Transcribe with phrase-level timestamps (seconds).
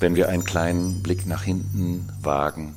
[0.00, 2.74] Wenn wir einen kleinen Blick nach hinten wagen,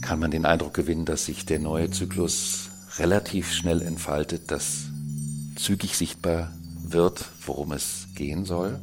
[0.00, 4.84] kann man den Eindruck gewinnen, dass sich der neue Zyklus relativ schnell entfaltet, dass
[5.56, 6.52] zügig sichtbar
[6.84, 8.78] wird, worum es gehen soll.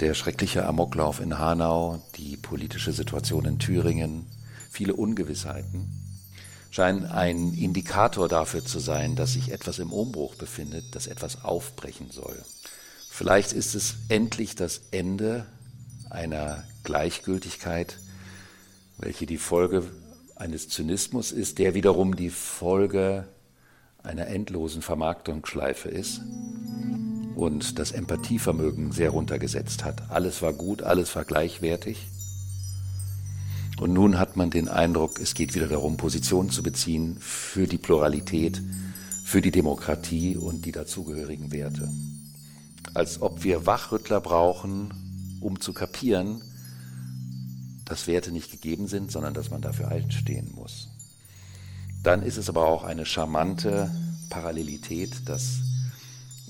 [0.00, 4.26] Der schreckliche Amoklauf in Hanau, die politische Situation in Thüringen,
[4.70, 5.88] viele Ungewissheiten
[6.70, 12.10] scheinen ein Indikator dafür zu sein, dass sich etwas im Umbruch befindet, dass etwas aufbrechen
[12.10, 12.36] soll.
[13.12, 15.44] Vielleicht ist es endlich das Ende
[16.08, 17.98] einer Gleichgültigkeit,
[18.96, 19.82] welche die Folge
[20.36, 23.28] eines Zynismus ist, der wiederum die Folge
[24.02, 26.22] einer endlosen Vermarktungsschleife ist
[27.34, 30.10] und das Empathievermögen sehr runtergesetzt hat.
[30.10, 32.06] Alles war gut, alles war gleichwertig.
[33.78, 37.78] Und nun hat man den Eindruck, es geht wieder darum, Positionen zu beziehen für die
[37.78, 38.62] Pluralität,
[39.24, 41.90] für die Demokratie und die dazugehörigen Werte.
[42.94, 46.42] Als ob wir Wachrüttler brauchen, um zu kapieren,
[47.84, 50.88] dass Werte nicht gegeben sind, sondern dass man dafür einstehen muss.
[52.02, 53.90] Dann ist es aber auch eine charmante
[54.28, 55.60] Parallelität, dass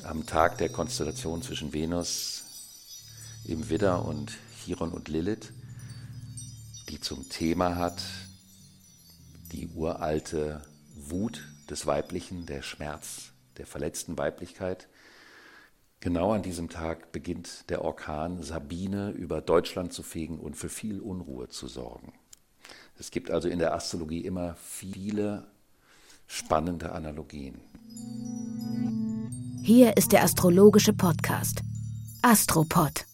[0.05, 2.43] am Tag der Konstellation zwischen Venus
[3.45, 4.33] im Widder und
[4.65, 5.53] Chiron und Lilith
[6.91, 8.03] die zum Thema hat
[9.53, 10.61] die uralte
[10.97, 14.89] Wut des Weiblichen, der Schmerz der verletzten Weiblichkeit.
[16.03, 20.99] Genau an diesem Tag beginnt der Orkan Sabine über Deutschland zu fegen und für viel
[20.99, 22.15] Unruhe zu sorgen.
[22.99, 25.47] Es gibt also in der Astrologie immer viele
[26.27, 27.61] spannende Analogien.
[29.63, 31.61] Hier ist der astrologische Podcast
[32.23, 33.05] Astropod.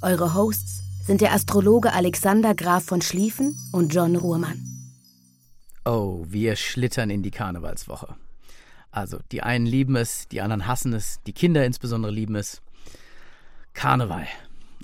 [0.00, 4.62] Eure Hosts sind der Astrologe Alexander Graf von Schlieffen und John Ruhrmann.
[5.84, 8.16] Oh, wir schlittern in die Karnevalswoche.
[8.94, 12.62] Also, die einen lieben es, die anderen hassen es, die Kinder insbesondere lieben es.
[13.72, 14.28] Karneval.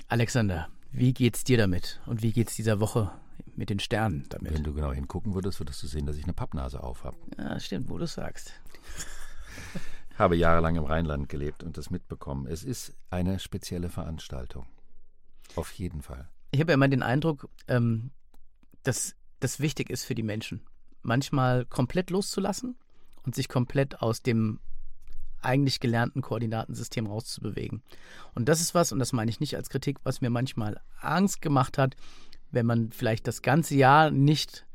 [0.09, 2.01] Alexander, wie geht's dir damit?
[2.05, 3.09] Und wie geht's dieser Woche
[3.55, 4.53] mit den Sternen damit?
[4.53, 7.15] Wenn du genau hingucken würdest, würdest du sehen, dass ich eine Pappnase auf habe.
[7.37, 8.51] Ja, stimmt, wo du sagst.
[10.17, 12.47] habe jahrelang im Rheinland gelebt und das mitbekommen.
[12.47, 14.65] Es ist eine spezielle Veranstaltung.
[15.55, 16.27] Auf jeden Fall.
[16.51, 18.11] Ich habe ja immer den Eindruck, ähm,
[18.83, 20.59] dass das wichtig ist für die Menschen.
[21.01, 22.75] Manchmal komplett loszulassen
[23.25, 24.59] und sich komplett aus dem
[25.41, 27.81] eigentlich gelernten Koordinatensystem rauszubewegen.
[28.35, 31.41] Und das ist was, und das meine ich nicht als Kritik, was mir manchmal Angst
[31.41, 31.95] gemacht hat,
[32.51, 34.65] wenn man vielleicht das ganze Jahr nicht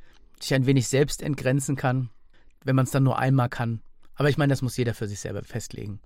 [0.40, 2.10] sich ein wenig selbst entgrenzen kann,
[2.64, 3.80] wenn man es dann nur einmal kann.
[4.16, 6.00] Aber ich meine, das muss jeder für sich selber festlegen.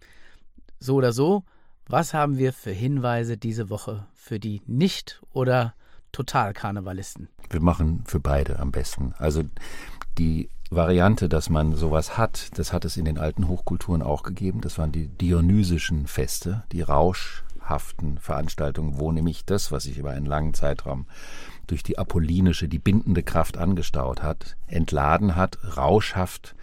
[0.78, 1.44] So oder so,
[1.86, 5.74] was haben wir für Hinweise diese Woche für die Nicht- oder
[6.12, 7.28] Total-Karnevalisten?
[7.50, 9.14] Wir machen für beide am besten.
[9.18, 9.42] Also
[10.18, 14.60] die Variante, dass man sowas hat, das hat es in den alten Hochkulturen auch gegeben.
[14.60, 20.26] Das waren die dionysischen Feste, die rauschhaften Veranstaltungen, wo nämlich das, was sich über einen
[20.26, 21.06] langen Zeitraum
[21.66, 26.54] durch die apollinische, die bindende Kraft angestaut hat, entladen hat, rauschhaft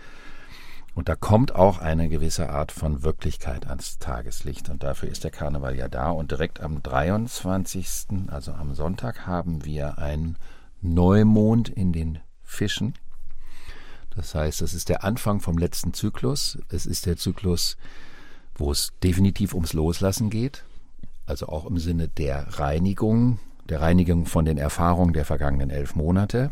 [0.97, 4.67] und da kommt auch eine gewisse Art von Wirklichkeit ans Tageslicht.
[4.69, 6.09] Und dafür ist der Karneval ja da.
[6.09, 10.37] Und direkt am 23., also am Sonntag, haben wir einen
[10.81, 12.95] Neumond in den Fischen.
[14.17, 16.57] Das heißt, das ist der Anfang vom letzten Zyklus.
[16.69, 17.77] Es ist der Zyklus,
[18.55, 20.65] wo es definitiv ums Loslassen geht.
[21.27, 23.37] Also auch im Sinne der Reinigung,
[23.69, 26.51] der Reinigung von den Erfahrungen der vergangenen elf Monate.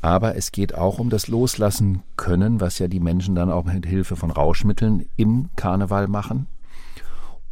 [0.00, 3.86] Aber es geht auch um das Loslassen können, was ja die Menschen dann auch mit
[3.86, 6.48] Hilfe von Rauschmitteln im Karneval machen,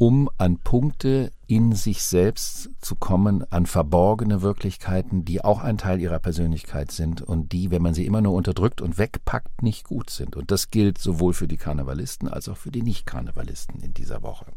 [0.01, 6.01] um an Punkte in sich selbst zu kommen, an verborgene Wirklichkeiten, die auch ein Teil
[6.01, 10.09] ihrer Persönlichkeit sind und die, wenn man sie immer nur unterdrückt und wegpackt, nicht gut
[10.09, 10.35] sind.
[10.35, 14.47] Und das gilt sowohl für die Karnevalisten als auch für die Nicht-Karnevalisten in dieser Woche.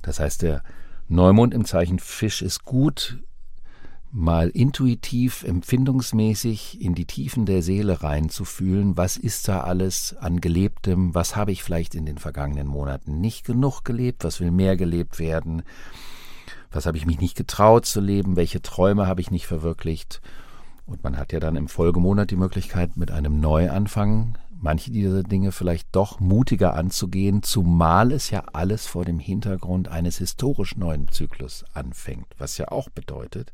[0.00, 0.62] Das heißt, der
[1.08, 3.18] Neumond im Zeichen Fisch ist gut
[4.16, 11.14] mal intuitiv, empfindungsmäßig in die Tiefen der Seele reinzufühlen, was ist da alles an Gelebtem,
[11.14, 15.18] was habe ich vielleicht in den vergangenen Monaten nicht genug gelebt, was will mehr gelebt
[15.18, 15.62] werden,
[16.72, 20.22] was habe ich mich nicht getraut zu leben, welche Träume habe ich nicht verwirklicht.
[20.86, 25.52] Und man hat ja dann im Folgemonat die Möglichkeit, mit einem Neuanfang manche dieser Dinge
[25.52, 31.66] vielleicht doch mutiger anzugehen, zumal es ja alles vor dem Hintergrund eines historisch neuen Zyklus
[31.74, 33.52] anfängt, was ja auch bedeutet,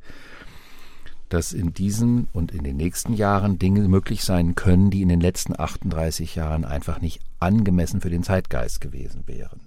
[1.32, 5.20] dass in diesen und in den nächsten Jahren Dinge möglich sein können, die in den
[5.20, 9.60] letzten 38 Jahren einfach nicht angemessen für den Zeitgeist gewesen wären.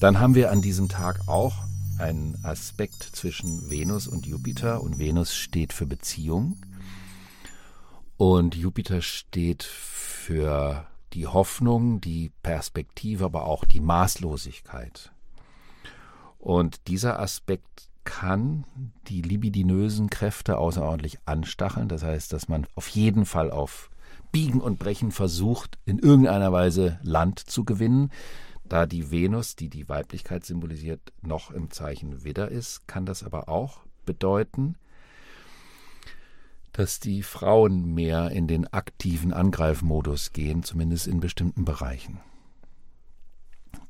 [0.00, 1.54] Dann haben wir an diesem Tag auch
[1.98, 6.56] einen Aspekt zwischen Venus und Jupiter und Venus steht für Beziehung
[8.18, 15.10] und Jupiter steht für die Hoffnung, die Perspektive, aber auch die Maßlosigkeit.
[16.40, 18.64] Und dieser Aspekt kann
[19.08, 21.88] die libidinösen Kräfte außerordentlich anstacheln.
[21.88, 23.90] Das heißt, dass man auf jeden Fall auf
[24.32, 28.10] Biegen und Brechen versucht, in irgendeiner Weise Land zu gewinnen.
[28.64, 33.48] Da die Venus, die die Weiblichkeit symbolisiert, noch im Zeichen Widder ist, kann das aber
[33.48, 34.76] auch bedeuten,
[36.72, 42.20] dass die Frauen mehr in den aktiven Angreifmodus gehen, zumindest in bestimmten Bereichen.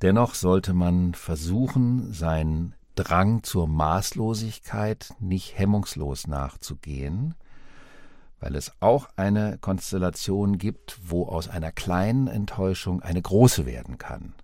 [0.02, 7.34] Dennoch sollte man versuchen, seinen Drang zur Maßlosigkeit nicht hemmungslos nachzugehen,
[8.40, 14.34] weil es auch eine Konstellation gibt, wo aus einer kleinen Enttäuschung eine große werden kann.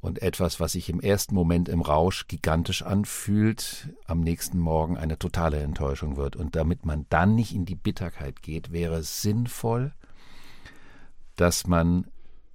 [0.00, 5.18] Und etwas, was sich im ersten Moment im Rausch gigantisch anfühlt, am nächsten Morgen eine
[5.18, 6.36] totale Enttäuschung wird.
[6.36, 9.92] Und damit man dann nicht in die Bitterkeit geht, wäre es sinnvoll,
[11.36, 12.06] dass man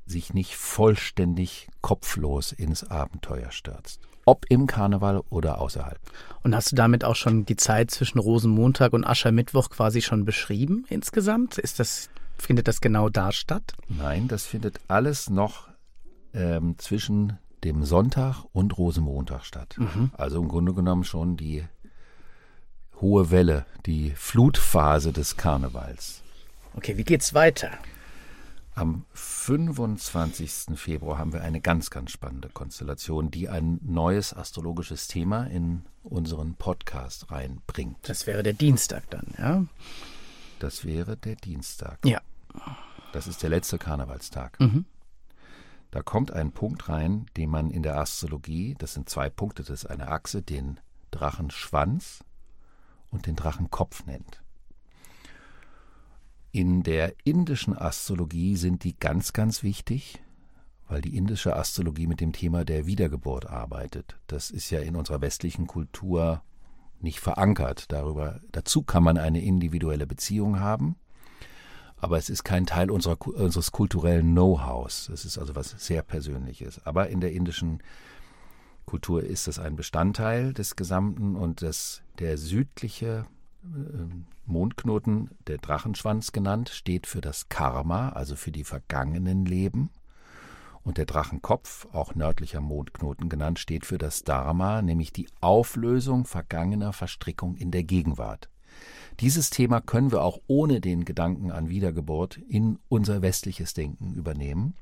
[0.10, 4.02] sich nicht vollständig kopflos ins Abenteuer stürzt.
[4.26, 6.00] Ob im Karneval oder außerhalb.
[6.44, 10.86] Und hast du damit auch schon die Zeit zwischen Rosenmontag und Aschermittwoch quasi schon beschrieben
[10.90, 11.58] insgesamt?
[11.58, 13.74] Ist das, findet das genau da statt?
[13.88, 15.68] Nein, das findet alles noch
[16.34, 19.76] ähm, zwischen dem Sonntag und Rosenmontag statt.
[19.78, 20.12] Mhm.
[20.16, 21.66] Also im Grunde genommen schon die
[23.02, 26.22] hohe Welle, die Flutphase des Karnevals.
[26.76, 27.72] Okay, wie geht's weiter?
[28.80, 30.78] Am 25.
[30.80, 36.56] Februar haben wir eine ganz, ganz spannende Konstellation, die ein neues astrologisches Thema in unseren
[36.56, 37.98] Podcast reinbringt.
[38.04, 39.66] Das wäre der Dienstag dann, ja?
[40.60, 42.00] Das wäre der Dienstag.
[42.06, 42.22] Ja.
[43.12, 44.58] Das ist der letzte Karnevalstag.
[44.62, 44.86] Mhm.
[45.92, 49.84] Da kommt ein Punkt rein, den man in der Astrologie, das sind zwei Punkte, das
[49.84, 50.80] ist eine Achse, den
[51.12, 52.24] Drachenschwanz
[53.12, 54.42] und den Drachenkopf nennt.
[56.52, 60.20] In der indischen Astrologie sind die ganz, ganz wichtig,
[60.88, 64.18] weil die indische Astrologie mit dem Thema der Wiedergeburt arbeitet.
[64.26, 66.42] Das ist ja in unserer westlichen Kultur
[67.00, 67.92] nicht verankert.
[67.92, 70.96] Darüber, dazu kann man eine individuelle Beziehung haben,
[71.98, 75.10] aber es ist kein Teil unserer, unseres kulturellen Know-hows.
[75.10, 76.84] Es ist also was sehr Persönliches.
[76.84, 77.84] Aber in der indischen
[78.86, 83.28] Kultur ist das ein Bestandteil des Gesamten und das, der südliche
[84.46, 89.90] Mondknoten, der Drachenschwanz genannt, steht für das Karma, also für die vergangenen Leben.
[90.84, 96.94] Und der Drachenkopf, auch nördlicher Mondknoten genannt, steht für das Dharma, nämlich die Auflösung vergangener
[96.94, 98.50] Verstrickung in der Gegenwart.
[99.20, 104.74] Dieses Thema können wir auch ohne den Gedanken an Wiedergeburt in unser westliches Denken übernehmen,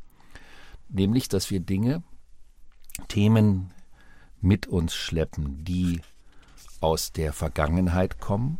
[0.88, 2.04] nämlich dass wir Dinge,
[3.08, 3.72] Themen
[4.40, 6.02] mit uns schleppen, die
[6.80, 8.60] aus der Vergangenheit kommen,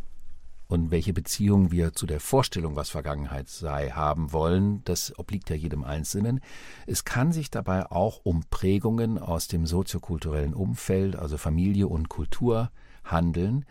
[0.68, 5.56] und welche Beziehung wir zu der Vorstellung, was Vergangenheit sei, haben wollen, das obliegt ja
[5.56, 6.40] jedem Einzelnen.
[6.86, 12.70] Es kann sich dabei auch um Prägungen aus dem soziokulturellen Umfeld, also Familie und Kultur,
[13.02, 13.64] handeln,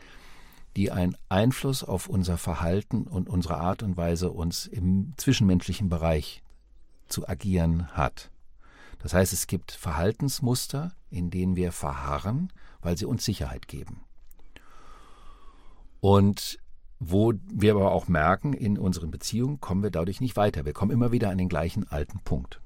[0.76, 6.42] die einen Einfluss auf unser Verhalten und unsere Art und Weise, uns im zwischenmenschlichen Bereich
[7.08, 8.32] zu agieren hat.
[9.00, 12.52] Das heißt, es gibt Verhaltensmuster, in denen wir verharren,
[12.82, 14.02] weil sie uns Sicherheit geben.
[16.00, 16.60] Und
[17.00, 20.66] wo wir aber auch merken, in unseren Beziehungen kommen wir dadurch nicht weiter.
[20.66, 22.60] Wir kommen immer wieder an den gleichen alten Punkt.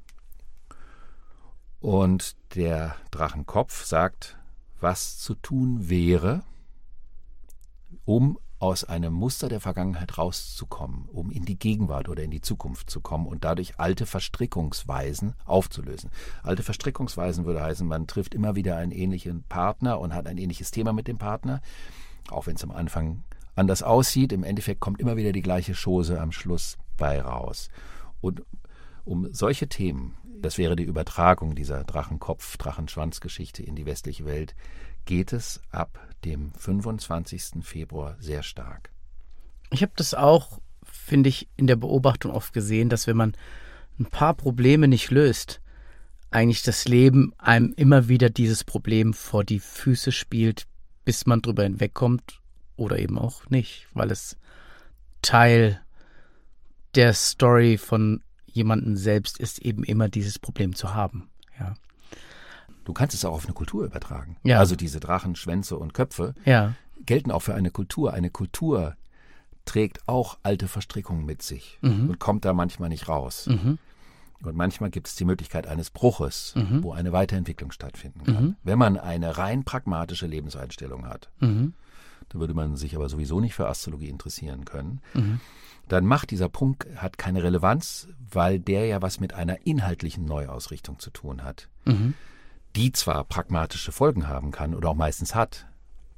[1.80, 4.38] Und der Drachenkopf sagt,
[4.80, 6.44] was zu tun wäre,
[8.06, 12.92] um aus einem Muster der Vergangenheit rauszukommen, um in die Gegenwart oder in die Zukunft
[12.92, 16.12] zu kommen und dadurch alte Verstrickungsweisen aufzulösen.
[16.44, 20.70] Alte Verstrickungsweisen würde heißen, man trifft immer wieder einen ähnlichen Partner und hat ein ähnliches
[20.70, 21.62] Thema mit dem Partner,
[22.30, 23.24] auch wenn es am Anfang
[23.56, 24.32] anders aussieht.
[24.34, 27.70] Im Endeffekt kommt immer wieder die gleiche Chose am Schluss bei raus.
[28.22, 28.44] Und
[29.04, 34.56] um solche Themen, das wäre die Übertragung dieser Drachenkopf, Drachenschwanz-Geschichte in die westliche Welt,
[35.06, 37.64] geht es ab dem 25.
[37.64, 38.92] Februar sehr stark.
[39.72, 43.34] Ich habe das auch, finde ich, in der Beobachtung oft gesehen, dass wenn man
[44.00, 45.62] ein paar Probleme nicht löst,
[46.30, 50.68] eigentlich das Leben einem immer wieder dieses Problem vor die Füße spielt,
[51.04, 52.41] bis man drüber hinwegkommt
[52.82, 54.38] oder eben auch nicht, weil es
[55.22, 55.80] Teil
[56.96, 61.30] der Story von jemandem selbst ist, eben immer dieses Problem zu haben.
[61.60, 61.76] Ja.
[62.84, 64.38] Du kannst es auch auf eine Kultur übertragen.
[64.44, 64.60] Ja.
[64.60, 66.74] Also diese Drachen, Schwänze und Köpfe Ja.
[67.06, 68.14] gelten auch für eine Kultur.
[68.14, 68.96] Eine Kultur
[69.64, 73.48] trägt auch alte Verstrickungen mit sich und kommt da manchmal nicht raus.
[73.48, 78.56] Und manchmal gibt es die Möglichkeit eines Bruches, wo eine Weiterentwicklung stattfinden kann.
[78.64, 81.74] Wenn man eine rein pragmatische Lebenseinstellung hat, Mhm.
[82.32, 85.02] Da würde man sich aber sowieso nicht für Astrologie interessieren können,
[85.88, 91.00] dann macht dieser Punkt hat keine Relevanz, weil der ja was mit einer inhaltlichen Neuausrichtung
[91.00, 91.68] zu tun hat,
[92.76, 95.68] die zwar pragmatische Folgen haben kann oder auch meistens hat,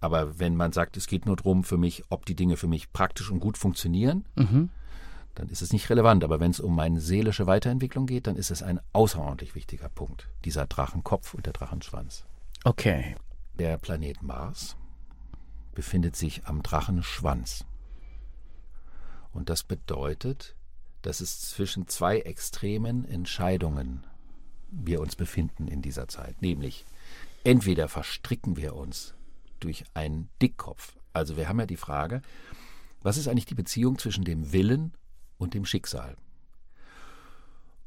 [0.03, 2.91] aber wenn man sagt, es geht nur darum für mich, ob die Dinge für mich
[2.91, 6.25] praktisch und gut funktionieren, dann ist es nicht relevant.
[6.25, 10.27] Aber wenn es um meine seelische Weiterentwicklung geht, dann ist es ein außerordentlich wichtiger Punkt,
[10.43, 12.25] dieser Drachenkopf und der Drachenschwanz.
[12.65, 13.15] Okay.
[13.58, 14.75] Der Planet Mars
[15.74, 17.65] befindet sich am Drachenschwanz.
[19.32, 20.56] Und das bedeutet,
[21.01, 24.06] dass es zwischen zwei extremen Entscheidungen
[24.70, 26.42] wir uns befinden in dieser Zeit.
[26.42, 26.86] Nämlich,
[27.44, 29.13] entweder verstricken wir uns
[29.60, 30.96] durch einen Dickkopf.
[31.13, 32.22] Also wir haben ja die Frage,
[33.01, 34.94] was ist eigentlich die Beziehung zwischen dem Willen
[35.38, 36.15] und dem Schicksal?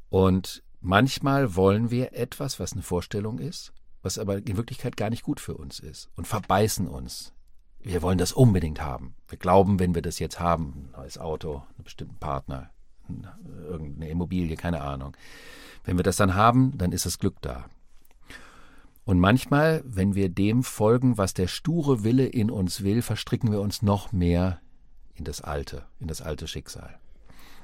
[0.09, 5.23] Und manchmal wollen wir etwas, was eine Vorstellung ist, was aber in Wirklichkeit gar nicht
[5.23, 7.33] gut für uns ist und verbeißen uns.
[7.79, 9.15] Wir wollen das unbedingt haben.
[9.27, 12.69] Wir glauben, wenn wir das jetzt haben, ein neues Auto, einen bestimmten Partner,
[13.07, 13.27] ein-
[13.63, 15.15] irgendeine Immobilie, keine Ahnung.
[15.83, 17.65] Wenn wir das dann haben, dann ist das Glück da.
[19.05, 23.61] Und manchmal, wenn wir dem folgen, was der sture Wille in uns will, verstricken wir
[23.61, 24.59] uns noch mehr
[25.15, 26.99] in das Alte, in das alte Schicksal.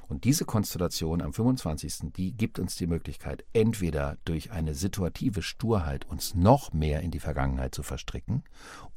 [0.07, 6.05] Und diese Konstellation am 25., die gibt uns die Möglichkeit, entweder durch eine situative Sturheit
[6.05, 8.43] uns noch mehr in die Vergangenheit zu verstricken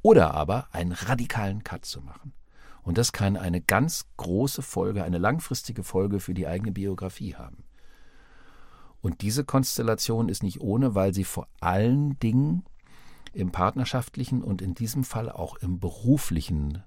[0.02, 2.32] oder aber einen radikalen Cut zu machen.
[2.82, 7.64] Und das kann eine ganz große Folge, eine langfristige Folge für die eigene Biografie haben.
[9.00, 12.64] Und diese Konstellation ist nicht ohne, weil sie vor allen Dingen
[13.32, 16.82] im partnerschaftlichen und in diesem Fall auch im beruflichen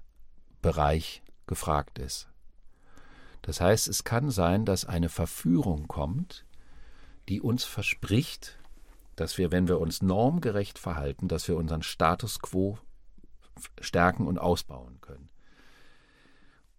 [0.62, 2.29] Bereich gefragt ist.
[3.42, 6.44] Das heißt, es kann sein, dass eine Verführung kommt,
[7.28, 8.58] die uns verspricht,
[9.16, 12.78] dass wir, wenn wir uns normgerecht verhalten, dass wir unseren Status quo
[13.80, 15.28] stärken und ausbauen können.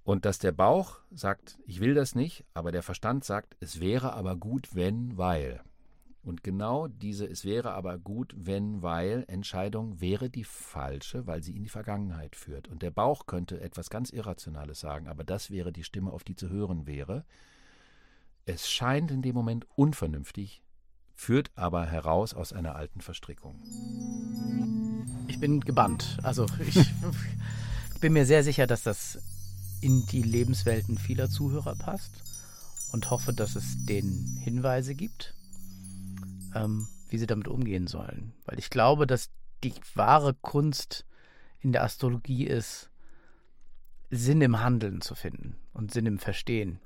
[0.04, 4.14] Und dass der Bauch sagt, ich will das nicht, aber der Verstand sagt, es wäre
[4.14, 5.62] aber gut, wenn, weil.
[6.24, 11.56] Und genau diese Es wäre aber gut, wenn, weil Entscheidung wäre die falsche, weil sie
[11.56, 12.68] in die Vergangenheit führt.
[12.68, 16.36] Und der Bauch könnte etwas ganz Irrationales sagen, aber das wäre die Stimme, auf die
[16.36, 17.26] zu hören wäre.
[18.46, 20.62] Es scheint in dem Moment unvernünftig,
[21.16, 23.56] führt aber heraus aus einer alten Verstrickung.
[25.28, 26.20] Ich bin gebannt.
[26.22, 26.78] Also ich
[28.02, 29.20] bin mir sehr sicher, dass das
[29.82, 32.24] in die Lebenswelten vieler Zuhörer passt
[32.92, 35.34] und hoffe, dass es denen Hinweise gibt,
[36.56, 38.34] ähm, wie sie damit umgehen sollen.
[38.46, 39.30] Weil ich glaube, dass
[39.64, 41.06] die wahre Kunst
[41.60, 42.90] in der Astrologie ist,
[44.10, 46.80] Sinn im Handeln zu finden und Sinn im Verstehen.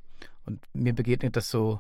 [0.45, 1.79] Und mir begegnet das so,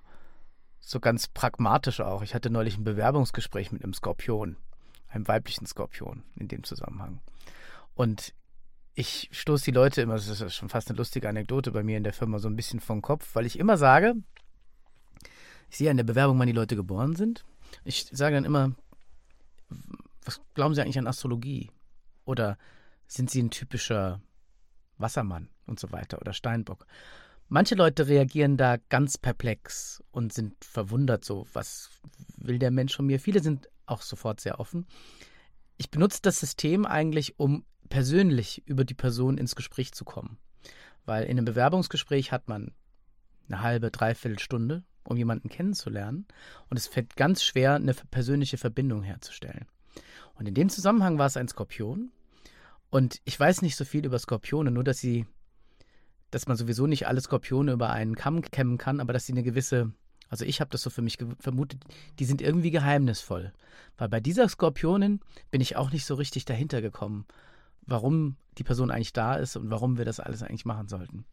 [0.79, 2.23] so ganz pragmatisch auch.
[2.23, 4.57] Ich hatte neulich ein Bewerbungsgespräch mit einem Skorpion,
[5.07, 7.19] einem weiblichen Skorpion in dem Zusammenhang.
[7.93, 8.33] Und
[8.95, 12.03] ich stoße die Leute immer, das ist schon fast eine lustige Anekdote bei mir in
[12.03, 14.15] der Firma, so ein bisschen vom Kopf, weil ich immer sage,
[15.69, 17.43] ich sehe an der Bewerbung, wann die Leute geboren sind.
[17.83, 18.73] Ich sage dann immer,
[20.23, 21.71] was glauben Sie eigentlich an Astrologie?
[22.25, 22.57] Oder
[23.07, 24.21] sind Sie ein typischer
[24.97, 26.87] Wassermann und so weiter oder Steinbock?
[27.47, 31.91] Manche Leute reagieren da ganz perplex und sind verwundert, so, was
[32.37, 33.19] will der Mensch von mir?
[33.19, 34.87] Viele sind auch sofort sehr offen.
[35.77, 40.39] Ich benutze das System eigentlich, um persönlich über die Person ins Gespräch zu kommen.
[41.05, 42.73] Weil in einem Bewerbungsgespräch hat man
[43.47, 46.25] eine halbe, dreiviertel Stunde, um jemanden kennenzulernen.
[46.69, 49.65] Und es fällt ganz schwer, eine persönliche Verbindung herzustellen.
[50.35, 52.11] Und in dem Zusammenhang war es ein Skorpion.
[52.89, 55.25] Und ich weiß nicht so viel über Skorpione, nur dass sie,
[56.31, 59.43] dass man sowieso nicht alle Skorpione über einen Kamm kämmen kann, aber dass sie eine
[59.43, 59.91] gewisse,
[60.29, 61.83] also ich habe das so für mich vermutet,
[62.19, 63.53] die sind irgendwie geheimnisvoll.
[63.97, 65.21] Weil bei dieser Skorpionin
[65.51, 67.25] bin ich auch nicht so richtig dahinter gekommen,
[67.85, 71.25] warum die Person eigentlich da ist und warum wir das alles eigentlich machen sollten.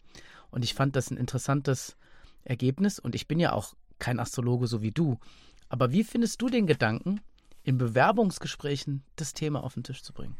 [0.51, 1.97] Und ich fand das ein interessantes
[2.45, 5.19] Ergebnis und ich bin ja auch kein Astrologe so wie du.
[5.69, 7.21] Aber wie findest du den Gedanken,
[7.63, 10.37] in Bewerbungsgesprächen das Thema auf den Tisch zu bringen?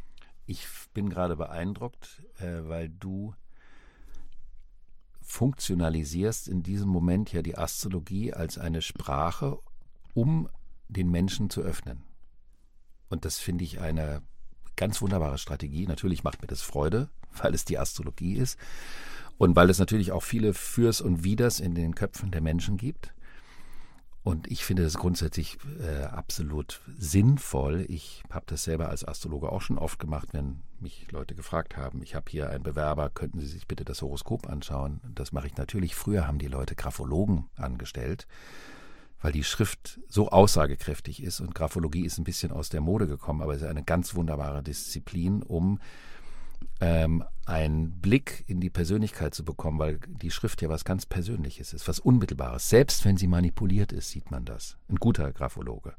[0.47, 3.35] Ich bin gerade beeindruckt, äh, weil du
[5.21, 9.59] funktionalisierst in diesem Moment ja die Astrologie als eine Sprache,
[10.15, 10.49] um
[10.89, 12.03] den Menschen zu öffnen.
[13.09, 14.23] Und das finde ich eine
[14.77, 15.87] ganz wunderbare Strategie.
[15.87, 17.09] Natürlich macht mir das Freude,
[17.41, 18.59] weil es die Astrologie ist
[19.39, 23.15] und weil es natürlich auch viele Fürs und Widers in den Köpfen der Menschen gibt.
[24.25, 27.85] Und ich finde das grundsätzlich äh, absolut sinnvoll.
[27.89, 32.03] Ich habe das selber als Astrologe auch schon oft gemacht, wenn mich Leute gefragt haben,
[32.03, 35.01] ich habe hier einen Bewerber, könnten Sie sich bitte das Horoskop anschauen?
[35.15, 35.97] Das mache ich natürlich.
[35.97, 38.29] Früher haben die Leute Graphologen angestellt,
[39.21, 43.43] weil die Schrift so aussagekräftig ist und Graphologie ist ein bisschen aus der Mode gekommen,
[43.43, 45.81] aber es ist eine ganz wunderbare Disziplin, um
[46.81, 51.73] ähm, einen Blick in die Persönlichkeit zu bekommen, weil die Schrift ja was ganz Persönliches
[51.73, 52.69] ist, was Unmittelbares.
[52.69, 54.77] Selbst wenn sie manipuliert ist, sieht man das.
[54.89, 55.95] Ein guter Graphologe.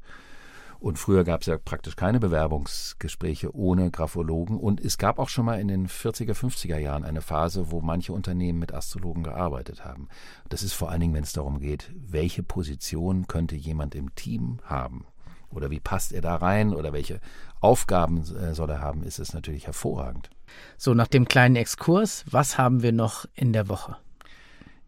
[0.80, 4.58] Und früher gab es ja praktisch keine Bewerbungsgespräche ohne Graphologen.
[4.58, 8.12] Und es gab auch schon mal in den 40er, 50er Jahren eine Phase, wo manche
[8.12, 10.08] Unternehmen mit Astrologen gearbeitet haben.
[10.50, 14.58] Das ist vor allen Dingen, wenn es darum geht, welche Position könnte jemand im Team
[14.64, 15.06] haben.
[15.54, 17.20] Oder wie passt er da rein oder welche
[17.60, 20.30] Aufgaben äh, soll er haben, ist es natürlich hervorragend.
[20.76, 23.96] So, nach dem kleinen Exkurs, was haben wir noch in der Woche?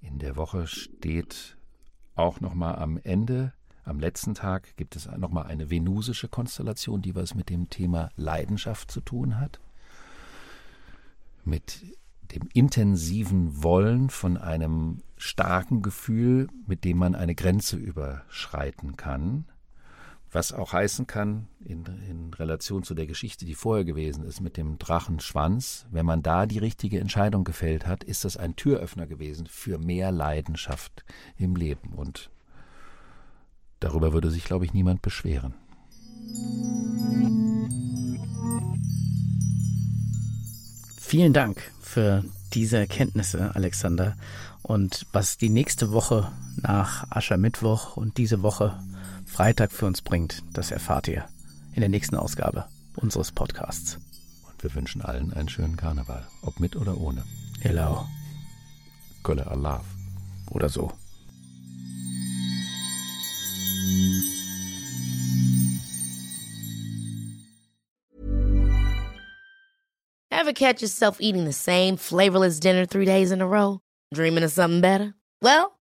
[0.00, 1.56] In der Woche steht
[2.14, 3.52] auch nochmal am Ende,
[3.84, 8.90] am letzten Tag, gibt es nochmal eine venusische Konstellation, die was mit dem Thema Leidenschaft
[8.90, 9.60] zu tun hat.
[11.44, 11.82] Mit
[12.32, 19.44] dem intensiven Wollen von einem starken Gefühl, mit dem man eine Grenze überschreiten kann
[20.36, 24.58] was auch heißen kann, in, in, Relation zu der Geschichte, die vorher gewesen ist, mit
[24.58, 29.46] dem Drachenschwanz, wenn man da die richtige Entscheidung gefällt hat, ist das ein Türöffner gewesen
[29.46, 31.06] für mehr Leidenschaft
[31.38, 31.94] im Leben.
[31.94, 32.28] Und
[33.80, 35.54] darüber würde sich, glaube ich, niemand beschweren.
[41.00, 44.18] Vielen Dank für diese Erkenntnisse, Alexander.
[44.60, 48.78] Und was die nächste Woche nach Aschermittwoch und diese Woche
[49.36, 51.28] Freitag für uns bringt, das erfahrt ihr
[51.74, 52.64] in der nächsten Ausgabe
[52.94, 53.98] unseres Podcasts.
[54.48, 57.22] Und wir wünschen allen einen schönen Karneval, ob mit oder ohne.
[57.60, 58.06] Hello.
[59.22, 59.84] Kölle Allah.
[60.50, 60.90] Oder so.
[70.30, 73.80] Ever catch yourself eating the same flavorless dinner three days in a row?
[74.14, 75.12] Dreaming of something better?
[75.42, 75.75] Well,